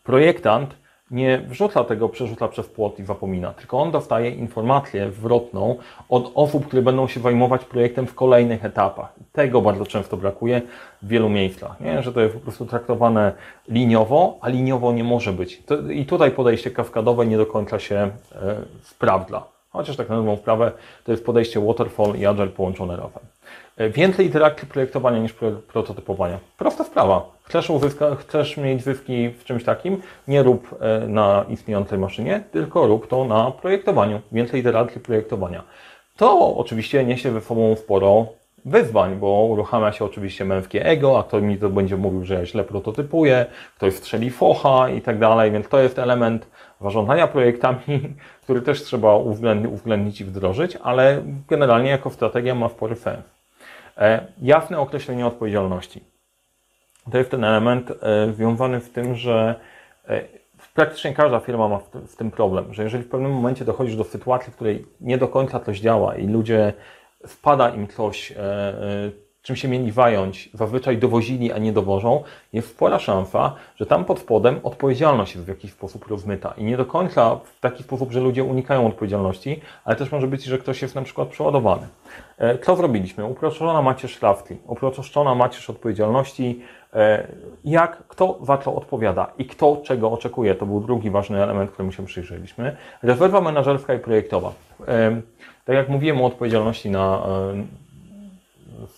projektant 0.04 0.76
nie 1.12 1.38
wrzuca 1.38 1.84
tego, 1.84 2.10
przerzuca 2.10 2.48
przez 2.48 2.68
płot 2.68 3.00
i 3.00 3.04
zapomina, 3.04 3.54
tylko 3.54 3.82
on 3.82 3.92
dostaje 3.92 4.30
informację 4.30 5.12
zwrotną 5.12 5.76
od 6.10 6.32
osób, 6.36 6.68
które 6.68 6.82
będą 6.82 7.08
się 7.08 7.20
zajmować 7.20 7.66
projektem 7.66 8.08
w 8.08 8.16
kolejnych 8.16 8.66
etapach. 8.66 9.14
Tego 9.34 9.62
bardzo 9.62 9.86
często 9.86 10.18
brakuje 10.18 10.62
w 11.02 11.08
wielu 11.08 11.30
miejscach, 11.30 11.80
nie? 11.80 12.04
że 12.04 12.14
to 12.14 12.22
jest 12.22 12.36
po 12.36 12.42
prostu 12.42 12.66
traktowane 12.66 13.32
liniowo, 13.68 14.38
a 14.42 14.50
liniowo 14.50 14.94
nie 14.94 15.04
może 15.04 15.34
być. 15.34 15.64
I 15.94 16.06
tutaj 16.06 16.32
podejście 16.32 16.72
kawkadowe 16.72 17.26
nie 17.26 17.38
do 17.38 17.46
końca 17.46 17.80
się 17.80 17.96
e, 17.96 18.12
sprawdza. 18.82 19.57
Chociaż 19.70 19.96
tak 19.96 20.10
na 20.10 20.16
dobrą 20.16 20.38
sprawę 20.38 20.72
to 21.04 21.12
jest 21.12 21.26
podejście 21.26 21.60
waterfall 21.60 22.16
i 22.16 22.26
agile 22.26 22.48
połączone 22.48 22.98
razem. 22.98 23.24
E, 23.78 23.90
więcej 23.90 24.26
interakcji 24.26 24.68
projektowania 24.68 25.20
niż 25.20 25.34
prototypowania. 25.68 26.40
Prosta 26.58 26.84
sprawa. 26.84 27.32
Chcesz, 27.44 27.70
uzyska, 27.70 28.16
chcesz 28.16 28.58
mieć 28.58 28.84
zyski 28.84 29.30
w 29.30 29.44
czymś 29.44 29.64
takim, 29.64 30.02
nie 30.28 30.44
rób 30.44 30.76
e, 30.80 31.08
na 31.08 31.46
istniejącej 31.50 32.00
maszynie, 32.00 32.44
tylko 32.52 32.88
rób 32.88 33.08
to 33.08 33.26
na 33.26 33.52
projektowaniu. 33.52 34.22
Więcej 34.32 34.60
iteracji 34.60 35.02
projektowania. 35.02 35.64
To 36.18 36.56
oczywiście 36.58 37.06
niesie 37.06 37.34
ze 37.34 37.42
sobą 37.42 37.76
sporo 37.76 38.28
wyzwań, 38.68 39.16
bo 39.16 39.28
uruchamia 39.28 39.92
się 39.92 40.06
oczywiście 40.06 40.46
męskie 40.46 40.86
ego, 40.86 41.20
a 41.20 41.24
ktoś 41.24 41.44
mi 41.44 41.58
to 41.58 41.70
będzie 41.70 41.98
mówił, 41.98 42.26
że 42.26 42.34
ja 42.34 42.46
źle 42.46 42.64
prototypuję, 42.64 43.46
ktoś 43.76 43.94
strzeli 43.94 44.30
focha 44.30 44.90
i 44.90 45.02
tak 45.02 45.20
dalej, 45.20 45.52
więc 45.52 45.70
to 45.70 45.80
jest 45.80 46.00
element 46.00 46.48
zarządzania 46.82 47.28
projektami, 47.28 48.16
który 48.44 48.62
też 48.62 48.84
trzeba 48.84 49.16
uwzględnić 49.16 50.22
i 50.22 50.26
wdrożyć, 50.26 50.78
ale 50.84 51.24
generalnie 51.50 51.90
jako 51.90 52.10
strategia 52.10 52.56
ma 52.56 52.70
spory 52.70 52.96
sens. 52.96 53.24
Jasne 54.42 54.80
określenie 54.80 55.28
odpowiedzialności. 55.28 56.04
To 57.12 57.18
jest 57.18 57.32
ten 57.32 57.44
element 57.44 57.92
e, 57.92 58.34
związany 58.34 58.82
z 58.82 58.92
tym, 58.92 59.16
że 59.16 59.56
e, 60.08 60.22
praktycznie 60.74 61.14
każda 61.14 61.40
firma 61.40 61.68
ma 61.68 61.80
w 62.08 62.16
tym 62.16 62.32
problem, 62.32 62.74
że 62.74 62.84
jeżeli 62.84 63.04
w 63.04 63.10
pewnym 63.10 63.32
momencie 63.32 63.66
dochodzisz 63.66 63.96
do 63.96 64.04
sytuacji, 64.04 64.52
w 64.52 64.56
której 64.56 64.86
nie 65.02 65.18
do 65.18 65.28
końca 65.28 65.60
coś 65.60 65.80
działa 65.80 66.16
i 66.16 66.28
ludzie 66.28 66.74
wpada 67.28 67.70
im 67.70 67.88
coś, 67.90 68.34
czym 69.48 69.56
się 69.56 69.68
mieli 69.68 69.92
zająć, 69.92 70.50
zazwyczaj 70.54 70.98
dowozili, 70.98 71.52
a 71.52 71.58
nie 71.58 71.74
dowożą, 71.74 72.24
jest 72.54 72.70
spora 72.70 73.00
szansa, 73.00 73.54
że 73.76 73.86
tam 73.86 74.06
pod 74.06 74.20
spodem 74.20 74.60
odpowiedzialność 74.64 75.36
jest 75.36 75.46
w 75.46 75.50
jakiś 75.50 75.72
sposób 75.72 76.08
rozmyta. 76.08 76.54
I 76.58 76.64
nie 76.64 76.78
do 76.78 76.86
końca 76.86 77.36
w 77.36 77.60
taki 77.60 77.84
sposób, 77.84 78.12
że 78.12 78.20
ludzie 78.20 78.44
unikają 78.44 78.88
odpowiedzialności, 78.88 79.62
ale 79.86 79.96
też 79.96 80.12
może 80.12 80.28
być, 80.28 80.44
że 80.44 80.58
ktoś 80.58 80.82
jest 80.82 80.96
na 80.96 81.02
przykład 81.02 81.28
przeładowany. 81.28 81.88
E, 82.38 82.58
co 82.58 82.76
zrobiliśmy? 82.76 83.26
Uproszczona 83.26 83.82
macierz 83.82 84.12
szlafki, 84.12 84.56
uproszczona 84.68 85.36
macierz 85.36 85.70
odpowiedzialności, 85.70 86.62
jak, 87.66 88.04
kto 88.08 88.40
za 88.42 88.58
co 88.58 88.76
odpowiada 88.76 89.34
i 89.38 89.46
kto 89.46 89.82
czego 89.84 90.12
oczekuje. 90.12 90.56
To 90.56 90.66
był 90.66 90.82
drugi 90.82 91.10
ważny 91.10 91.44
element, 91.44 91.72
któremu 91.72 91.92
się 91.92 92.06
przyjrzeliśmy. 92.06 92.76
Rezerwa 93.04 93.42
menedżerska 93.42 93.94
i 93.94 94.00
projektowa. 94.00 94.52
Tak 95.66 95.76
jak 95.76 95.90
mówiłem 95.90 96.22
o 96.22 96.26
odpowiedzialności 96.26 96.90
na, 96.90 97.28
e, 97.28 97.87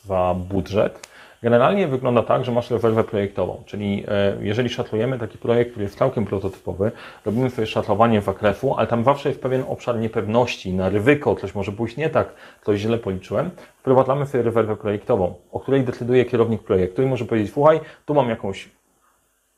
za 0.05 0.35
budżet, 0.49 1.09
generalnie 1.43 1.87
wygląda 1.87 2.23
tak, 2.23 2.45
że 2.45 2.51
masz 2.51 2.71
rezerwę 2.71 3.03
projektową, 3.03 3.63
czyli 3.65 4.03
e, 4.07 4.37
jeżeli 4.41 4.69
szacujemy 4.69 5.19
taki 5.19 5.37
projekt, 5.37 5.71
który 5.71 5.83
jest 5.83 5.97
całkiem 5.97 6.25
prototypowy, 6.25 6.91
robimy 7.25 7.49
sobie 7.49 7.67
szacowanie 7.67 8.21
zakresu, 8.21 8.75
ale 8.77 8.87
tam 8.87 9.03
zawsze 9.03 9.29
jest 9.29 9.41
pewien 9.41 9.63
obszar 9.67 9.99
niepewności, 9.99 10.73
na 10.73 10.89
ryzyko, 10.89 11.35
coś 11.35 11.55
może 11.55 11.71
pójść 11.71 11.97
nie 11.97 12.09
tak, 12.09 12.33
coś 12.65 12.79
źle 12.79 12.97
policzyłem, 12.97 13.49
wprowadzamy 13.79 14.25
sobie 14.25 14.43
rezerwę 14.43 14.75
projektową, 14.75 15.33
o 15.51 15.59
której 15.59 15.83
decyduje 15.83 16.25
kierownik 16.25 16.63
projektu 16.63 17.01
i 17.01 17.05
może 17.05 17.25
powiedzieć, 17.25 17.53
słuchaj, 17.53 17.79
tu 18.05 18.13
mam 18.13 18.29
jakąś 18.29 18.69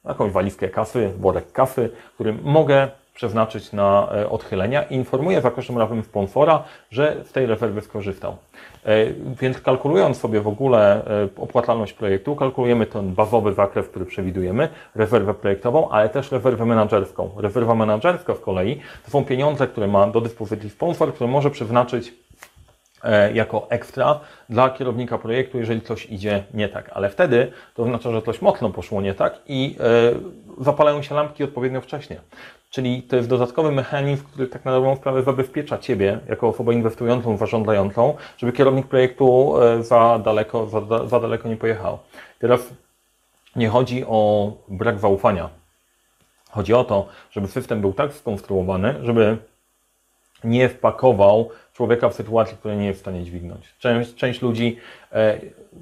jakąś 0.05 0.31
walizkę 0.31 0.69
kasy, 0.69 1.13
worek 1.19 1.51
kasy, 1.51 1.89
którym 2.13 2.39
mogę 2.43 2.87
przeznaczyć 3.13 3.73
na 3.73 4.07
e, 4.15 4.29
odchylenia 4.29 4.83
i 4.83 4.95
informuje 4.95 5.41
za 5.41 5.51
każdym 5.51 5.77
razem 5.77 6.03
sponsora, 6.03 6.63
że 6.91 7.15
z 7.25 7.31
tej 7.31 7.45
rezerwy 7.45 7.81
skorzystał. 7.81 8.37
E, 8.85 9.05
więc 9.41 9.61
kalkulując 9.61 10.17
sobie 10.17 10.41
w 10.41 10.47
ogóle 10.47 11.05
e, 11.05 11.29
opłacalność 11.37 11.93
projektu, 11.93 12.35
kalkulujemy 12.35 12.85
ten 12.85 13.13
bazowy 13.13 13.53
zakres, 13.53 13.87
który 13.87 14.05
przewidujemy, 14.05 14.69
rezerwę 14.95 15.33
projektową, 15.33 15.89
ale 15.89 16.09
też 16.09 16.31
rezerwę 16.31 16.65
menedżerską. 16.65 17.29
Rezerwa 17.37 17.75
menedżerska 17.75 18.35
z 18.35 18.39
kolei 18.39 18.81
to 19.05 19.11
są 19.11 19.25
pieniądze, 19.25 19.67
które 19.67 19.87
ma 19.87 20.07
do 20.07 20.21
dyspozycji 20.21 20.69
sponsor, 20.69 21.13
które 21.13 21.29
może 21.29 21.49
przeznaczyć 21.49 22.13
jako 23.33 23.67
ekstra 23.69 24.19
dla 24.49 24.69
kierownika 24.69 25.17
projektu, 25.17 25.57
jeżeli 25.57 25.81
coś 25.81 26.05
idzie 26.05 26.43
nie 26.53 26.69
tak. 26.69 26.89
Ale 26.93 27.09
wtedy 27.09 27.51
to 27.75 27.83
oznacza, 27.83 28.11
że 28.11 28.21
coś 28.21 28.41
mocno 28.41 28.69
poszło 28.69 29.01
nie 29.01 29.13
tak 29.13 29.39
i 29.47 29.75
zapalają 30.59 31.01
się 31.01 31.15
lampki 31.15 31.43
odpowiednio 31.43 31.81
wcześnie. 31.81 32.21
Czyli 32.71 33.03
to 33.03 33.15
jest 33.15 33.29
dodatkowy 33.29 33.71
mechanizm, 33.71 34.23
który 34.23 34.47
tak 34.47 34.65
na 34.65 34.71
dobrą 34.71 34.95
sprawę 34.95 35.23
zabezpiecza 35.23 35.77
Ciebie 35.77 36.19
jako 36.29 36.47
osobę 36.47 36.73
inwestującą, 36.73 37.37
zarządzającą, 37.37 38.15
żeby 38.37 38.53
kierownik 38.53 38.87
projektu 38.87 39.53
e, 39.61 39.83
za 39.83 40.19
daleko, 40.19 40.67
za, 40.67 41.07
za 41.07 41.19
daleko 41.19 41.49
nie 41.49 41.57
pojechał. 41.57 41.99
Teraz 42.39 42.73
nie 43.55 43.69
chodzi 43.69 44.05
o 44.05 44.51
brak 44.67 44.99
zaufania. 44.99 45.49
Chodzi 46.49 46.73
o 46.73 46.83
to, 46.83 47.07
żeby 47.31 47.47
system 47.47 47.81
był 47.81 47.93
tak 47.93 48.13
skonstruowany, 48.13 48.95
żeby 49.03 49.37
nie 50.43 50.69
wpakował 50.69 51.49
człowieka 51.73 52.09
w 52.09 52.13
sytuację, 52.13 52.57
której 52.57 52.77
nie 52.77 52.85
jest 52.85 52.99
w 52.99 53.01
stanie 53.01 53.23
dźwignąć. 53.23 53.75
Część, 53.79 54.15
część 54.15 54.41
ludzi 54.41 54.77
e, 55.11 55.39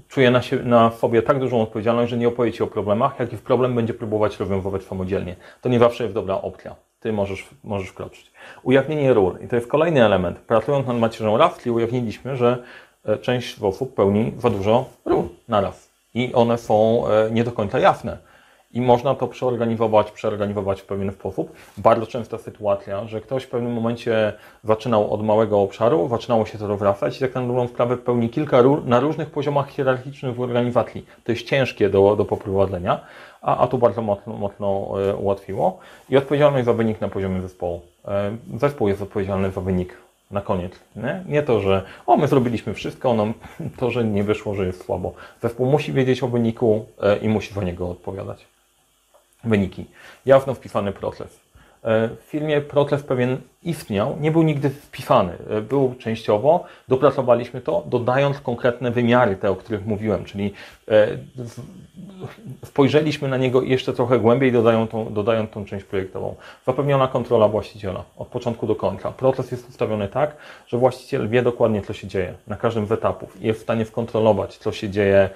czuje 0.07 0.31
na, 0.31 0.41
się, 0.41 0.55
na 0.55 0.91
sobie 0.91 1.21
tak 1.21 1.39
dużą 1.39 1.61
odpowiedzialność, 1.61 2.09
że 2.09 2.17
nie 2.17 2.27
opowie 2.27 2.51
Ci 2.51 2.63
o 2.63 2.67
problemach, 2.67 3.19
jak 3.19 3.33
i 3.33 3.37
w 3.37 3.41
problem 3.41 3.75
będzie 3.75 3.93
próbować 3.93 4.39
rozwiązywać 4.39 4.83
samodzielnie. 4.83 5.35
To 5.61 5.69
nie 5.69 5.79
zawsze 5.79 6.03
jest 6.03 6.15
dobra 6.15 6.35
opcja. 6.41 6.75
Ty 6.99 7.13
możesz, 7.13 7.47
możesz 7.63 7.89
wkroczyć. 7.89 8.31
Ujawnienie 8.63 9.13
ról. 9.13 9.37
I 9.41 9.47
to 9.47 9.55
jest 9.55 9.67
kolejny 9.67 10.05
element. 10.05 10.39
Pracując 10.39 10.87
nad 10.87 10.97
macierzą 10.97 11.37
Raftli 11.37 11.71
ujawniliśmy, 11.71 12.35
że 12.35 12.63
e, 13.05 13.17
część 13.17 13.61
osób 13.61 13.95
pełni 13.95 14.33
za 14.37 14.49
dużo 14.49 14.85
ról 15.05 15.23
naraz. 15.47 15.89
I 16.13 16.33
one 16.33 16.57
są 16.57 17.03
e, 17.07 17.31
nie 17.31 17.43
do 17.43 17.51
końca 17.51 17.79
jasne 17.79 18.28
i 18.73 18.81
można 18.81 19.15
to 19.15 19.27
przeorganizować, 19.27 20.11
przeorganizować 20.11 20.81
w 20.81 20.85
pewien 20.85 21.11
sposób. 21.11 21.53
Bardzo 21.77 22.07
częsta 22.07 22.37
sytuacja, 22.37 23.07
że 23.07 23.21
ktoś 23.21 23.43
w 23.43 23.49
pewnym 23.49 23.73
momencie 23.73 24.33
zaczynał 24.63 25.13
od 25.13 25.23
małego 25.23 25.61
obszaru, 25.61 26.07
zaczynało 26.07 26.45
się 26.45 26.57
to 26.57 26.67
rozrastać 26.67 27.17
i 27.17 27.19
tak 27.19 27.35
na 27.35 27.41
dobrą 27.41 27.67
sprawę 27.67 27.97
pełni 27.97 28.29
kilka 28.29 28.61
ról 28.61 28.81
na 28.85 28.99
różnych 28.99 29.29
poziomach 29.29 29.69
hierarchicznych 29.69 30.35
w 30.35 30.41
organizacji. 30.41 31.05
To 31.23 31.31
jest 31.31 31.45
ciężkie 31.45 31.89
do, 31.89 32.15
do 32.15 32.25
poprowadzenia, 32.25 32.99
a, 33.41 33.57
a 33.57 33.67
tu 33.67 33.77
bardzo 33.77 34.01
mocno, 34.01 34.33
mocno 34.33 34.93
e, 35.09 35.15
ułatwiło. 35.15 35.79
I 36.09 36.17
odpowiedzialność 36.17 36.65
za 36.65 36.73
wynik 36.73 37.01
na 37.01 37.07
poziomie 37.07 37.41
zespołu. 37.41 37.81
E, 38.07 38.31
zespół 38.57 38.87
jest 38.87 39.01
odpowiedzialny 39.01 39.51
za 39.51 39.61
wynik 39.61 39.97
na 40.31 40.41
koniec. 40.41 40.71
Nie? 40.95 41.23
nie 41.27 41.43
to, 41.43 41.59
że 41.59 41.83
o, 42.05 42.17
my 42.17 42.27
zrobiliśmy 42.27 42.73
wszystko, 42.73 43.13
no, 43.13 43.27
to, 43.79 43.91
że 43.91 44.03
nie 44.03 44.23
wyszło, 44.23 44.55
że 44.55 44.65
jest 44.65 44.85
słabo. 44.85 45.13
Zespół 45.41 45.65
musi 45.65 45.93
wiedzieć 45.93 46.23
o 46.23 46.27
wyniku 46.27 46.85
e, 47.01 47.17
i 47.17 47.29
musi 47.29 47.53
za 47.53 47.63
niego 47.63 47.89
odpowiadać 47.89 48.45
wyniki. 49.43 49.85
Jasno 50.25 50.53
wpisany 50.53 50.91
proces. 50.91 51.39
E, 51.83 52.07
w 52.07 52.23
firmie 52.23 52.61
proces 52.61 53.03
pewien 53.03 53.41
istniał, 53.63 54.17
nie 54.19 54.31
był 54.31 54.43
nigdy 54.43 54.69
wpisany. 54.69 55.33
E, 55.49 55.61
był 55.61 55.95
częściowo, 55.95 56.63
dopracowaliśmy 56.87 57.61
to, 57.61 57.83
dodając 57.85 58.39
konkretne 58.39 58.91
wymiary, 58.91 59.35
te, 59.35 59.51
o 59.51 59.55
których 59.55 59.85
mówiłem, 59.85 60.25
czyli 60.25 60.53
e, 60.87 61.07
spojrzeliśmy 62.65 63.27
na 63.27 63.37
niego 63.37 63.61
jeszcze 63.61 63.93
trochę 63.93 64.19
głębiej, 64.19 64.51
dodając 64.51 64.91
tą, 64.91 65.13
dodając 65.13 65.51
tą 65.51 65.65
część 65.65 65.85
projektową. 65.85 66.35
Zapewniona 66.65 67.07
kontrola 67.07 67.47
właściciela 67.47 68.03
od 68.17 68.27
początku 68.27 68.67
do 68.67 68.75
końca. 68.75 69.11
Proces 69.11 69.51
jest 69.51 69.69
ustawiony 69.69 70.07
tak, 70.07 70.35
że 70.67 70.77
właściciel 70.77 71.29
wie 71.29 71.41
dokładnie, 71.41 71.81
co 71.81 71.93
się 71.93 72.07
dzieje 72.07 72.33
na 72.47 72.55
każdym 72.55 72.87
z 72.87 72.91
etapów 72.91 73.41
i 73.41 73.47
jest 73.47 73.59
w 73.59 73.63
stanie 73.63 73.85
skontrolować, 73.85 74.57
co 74.57 74.71
się 74.71 74.89
dzieje, 74.89 75.29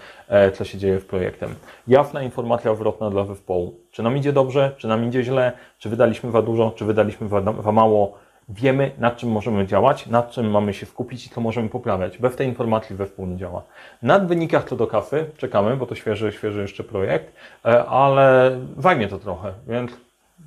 co 0.54 0.64
się 0.64 0.78
dzieje 0.78 1.00
w 1.00 1.06
projektem. 1.06 1.56
Jasna 1.88 2.24
informacja 2.24 2.76
zwrotna 2.76 3.10
dla 3.10 3.26
zespołu. 3.26 3.74
Czy 3.92 4.04
nam 4.04 4.18
idzie 4.18 4.34
dobrze, 4.34 4.72
czy 4.78 4.88
nam 4.88 5.06
idzie 5.06 5.24
źle, 5.24 5.52
czy 5.80 5.90
wydaliśmy 5.90 6.32
za 6.32 6.42
dużo, 6.42 6.72
czy 6.72 6.86
wydaliśmy 6.86 7.30
za 7.64 7.72
mało, 7.72 8.13
wiemy, 8.50 8.92
nad 8.98 9.18
czym 9.18 9.30
możemy 9.30 9.68
działać, 9.68 10.08
nad 10.08 10.32
czym 10.32 10.52
mamy 10.52 10.74
się 10.74 10.86
skupić 10.86 11.26
i 11.26 11.30
co 11.30 11.42
możemy 11.42 11.70
poprawiać. 11.70 12.18
Bez 12.18 12.36
tej 12.36 12.48
informacji 12.48 12.96
zespół 12.96 13.26
nie 13.26 13.38
działa. 13.38 13.64
Nad 14.02 14.28
wynikach 14.28 14.70
co 14.70 14.76
do 14.76 14.88
kasy 14.88 15.26
czekamy, 15.38 15.78
bo 15.78 15.86
to 15.86 15.96
świeży, 15.96 16.32
świeży 16.32 16.62
jeszcze 16.62 16.84
projekt, 16.84 17.34
e, 17.66 17.86
ale 17.86 18.58
zajmie 18.78 19.08
to 19.08 19.20
trochę, 19.20 19.54
więc 19.68 19.92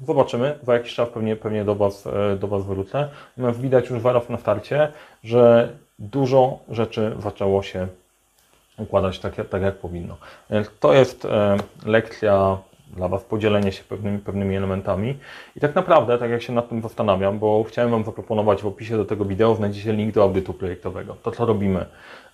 zobaczymy. 0.06 0.58
Za 0.62 0.74
jakiś 0.74 0.94
czas 0.94 1.08
pewnie, 1.08 1.36
pewnie 1.36 1.64
do, 1.64 1.74
was, 1.74 2.06
e, 2.06 2.36
do 2.36 2.48
Was 2.48 2.64
wrócę. 2.64 3.08
Widać 3.38 3.90
już 3.90 4.00
zaraz 4.00 4.28
na 4.28 4.38
starcie, 4.38 4.92
że 5.24 5.72
dużo 5.98 6.58
rzeczy 6.68 7.16
zaczęło 7.18 7.62
się 7.62 7.86
układać 8.78 9.18
tak, 9.18 9.34
tak 9.50 9.62
jak 9.62 9.74
powinno. 9.74 10.16
Więc 10.50 10.70
to 10.80 10.92
jest 10.92 11.24
e, 11.24 11.56
lekcja 11.86 12.58
dla 12.86 13.08
Was 13.08 13.24
podzielenie 13.24 13.72
się 13.72 13.84
pewnymi, 13.84 14.18
pewnymi 14.18 14.56
elementami. 14.56 15.18
I 15.56 15.60
tak 15.60 15.74
naprawdę, 15.74 16.18
tak 16.18 16.30
jak 16.30 16.42
się 16.42 16.52
nad 16.52 16.68
tym 16.68 16.82
zastanawiam, 16.82 17.38
bo 17.38 17.64
chciałem 17.64 17.90
Wam 17.90 18.04
zaproponować 18.04 18.62
w 18.62 18.66
opisie 18.66 18.96
do 18.96 19.04
tego 19.04 19.24
wideo, 19.24 19.54
znajdziecie 19.54 19.92
link 19.92 20.14
do 20.14 20.22
audytu 20.22 20.54
projektowego. 20.54 21.16
To, 21.22 21.30
co 21.30 21.46
robimy, 21.46 21.86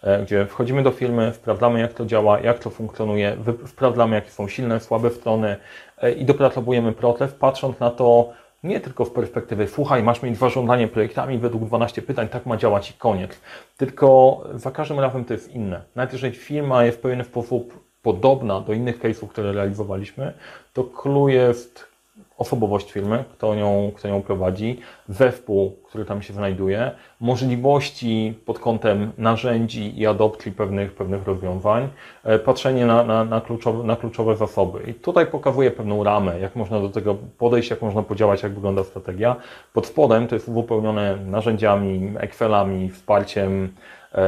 e, 0.02 0.23
gdzie 0.23 0.47
wchodzimy 0.47 0.82
do 0.82 0.90
firmy, 0.90 1.32
sprawdzamy, 1.35 1.80
jak 1.80 1.92
to 1.92 2.06
działa, 2.06 2.40
jak 2.40 2.59
to 2.59 2.71
funkcjonuje, 2.71 3.37
sprawdzamy, 3.66 4.14
jakie 4.14 4.30
są 4.30 4.49
silne, 4.49 4.80
słabe 4.80 5.11
strony 5.11 5.56
e, 5.99 6.12
i 6.12 6.25
dopracowujemy 6.25 6.92
proces, 6.92 7.35
patrząc 7.35 7.80
na 7.80 7.90
to, 7.90 8.32
nie 8.62 8.80
tylko 8.80 9.04
w 9.04 9.11
perspektywie, 9.11 9.68
słuchaj, 9.68 10.02
masz 10.02 10.23
mieć 10.23 10.38
zarządzanie 10.38 10.88
projektami 10.88 11.38
według 11.38 11.64
12 11.64 12.02
pytań, 12.02 12.28
tak 12.28 12.47
ma 12.47 12.56
działać 12.56 12.90
i 12.90 12.94
koniec. 12.94 13.40
Tylko 13.76 14.40
za 14.54 14.71
każdym 14.71 15.00
razem 15.00 15.25
to 15.25 15.32
jest 15.32 15.50
inne. 15.50 15.82
Nawet 15.94 16.12
jeżeli 16.12 16.37
firma 16.37 16.85
jest 16.85 16.99
w 16.99 17.00
pewien 17.00 17.25
sposób 17.25 17.91
podobna 18.02 18.61
do 18.61 18.73
innych 18.73 18.99
case'ów, 18.99 19.28
które 19.28 19.52
realizowaliśmy, 19.52 20.32
to 20.73 20.85
clue 20.85 21.28
jest 21.28 21.92
osobowość 22.38 22.92
firmy, 22.92 23.25
kto 23.32 23.54
ją, 23.54 23.92
kto 23.97 24.09
ją 24.09 24.23
prowadzi, 24.23 24.80
zespół, 25.09 25.76
który 25.85 26.04
tam 26.04 26.23
się 26.23 26.35
znajduje, 26.35 26.90
możliwości 27.21 28.38
pod 28.47 28.59
kątem 28.59 29.12
narzędzi 29.18 30.00
i 30.00 30.06
adopcji 30.06 30.52
pewnych, 30.52 30.92
pewnych 30.92 31.26
rozwiązań, 31.26 31.88
e, 32.25 32.38
patrzenie 32.38 32.87
na, 32.87 33.04
na, 33.04 33.25
na, 33.25 33.40
kluczowe, 33.40 33.85
na 33.85 33.97
kluczowe 33.97 34.37
zasoby. 34.37 34.82
I 34.90 34.94
tutaj 34.94 35.26
pokazuję 35.26 35.71
pewną 35.71 36.04
ramę, 36.04 36.40
jak 36.40 36.56
można 36.56 36.80
do 36.80 36.88
tego 36.88 37.16
podejść, 37.38 37.71
jak 37.71 37.82
można 37.82 38.02
podziałać, 38.02 38.42
jak 38.42 38.54
wygląda 38.54 38.85
strategia. 38.85 39.37
Pod 39.73 39.87
spodem 39.87 40.28
to 40.28 40.35
jest 40.35 40.49
uzupełnione 40.49 41.16
narzędziami, 41.16 42.12
Excelami, 42.18 42.90
wsparciem 42.90 43.75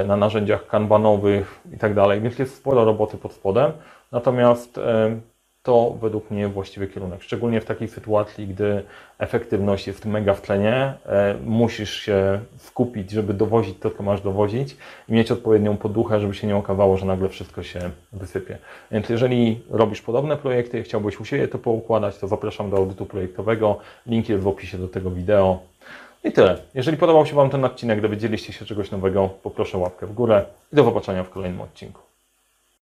na 0.06 0.16
narzędziach 0.16 0.66
kanbanowych 0.66 1.60
i 1.74 1.78
tak 1.78 1.94
dalej, 1.94 2.20
więc 2.20 2.38
jest 2.38 2.56
sporo 2.56 2.84
roboty 2.84 3.16
pod 3.16 3.32
spodem. 3.32 3.72
Natomiast 4.12 4.78
e, 4.78 5.20
to 5.62 5.96
według 6.00 6.30
mnie 6.30 6.48
właściwy 6.48 6.86
kierunek. 6.86 7.22
Szczególnie 7.22 7.60
w 7.60 7.64
takiej 7.64 7.88
sytuacji, 7.88 8.46
gdy 8.46 8.82
efektywność 9.18 9.86
jest 9.86 10.06
mega 10.06 10.34
w 10.34 10.40
tlenie, 10.40 10.94
e, 11.06 11.34
musisz 11.44 11.94
się 11.94 12.40
skupić, 12.56 13.10
żeby 13.10 13.34
dowozić 13.34 13.78
to, 13.78 13.90
co 13.90 14.02
masz 14.02 14.20
dowozić 14.20 14.76
i 15.08 15.12
mieć 15.12 15.30
odpowiednią 15.30 15.76
poduchę, 15.76 16.20
żeby 16.20 16.34
się 16.34 16.46
nie 16.46 16.56
okazało, 16.56 16.96
że 16.96 17.06
nagle 17.06 17.28
wszystko 17.28 17.62
się 17.62 17.80
wysypie. 18.12 18.58
Więc 18.90 19.08
jeżeli 19.08 19.60
robisz 19.70 20.02
podobne 20.02 20.36
projekty 20.36 20.80
i 20.80 20.82
chciałbyś 20.82 21.20
u 21.20 21.24
siebie 21.24 21.48
to 21.48 21.58
poukładać, 21.58 22.18
to 22.18 22.28
zapraszam 22.28 22.70
do 22.70 22.76
audytu 22.76 23.06
projektowego. 23.06 23.78
Link 24.06 24.28
jest 24.28 24.42
w 24.42 24.48
opisie 24.48 24.78
do 24.78 24.88
tego 24.88 25.10
wideo. 25.10 25.58
I 26.24 26.32
tyle. 26.32 26.62
Jeżeli 26.74 26.96
podobał 26.96 27.26
się 27.26 27.34
Wam 27.34 27.50
ten 27.50 27.64
odcinek, 27.64 28.00
dowiedzieliście 28.00 28.52
się 28.52 28.64
czegoś 28.64 28.90
nowego, 28.90 29.28
poproszę 29.28 29.78
łapkę 29.78 30.06
w 30.06 30.12
górę 30.12 30.44
i 30.72 30.76
do 30.76 30.84
zobaczenia 30.84 31.24
w 31.24 31.30
kolejnym 31.30 31.60
odcinku. 31.60 32.13